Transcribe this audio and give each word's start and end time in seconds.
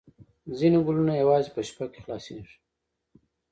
ځینې 0.57 0.79
ګلونه 0.85 1.13
یوازې 1.15 1.49
په 1.55 1.61
شپه 1.67 1.85
کې 1.91 1.99
خلاصیږي 2.03 2.55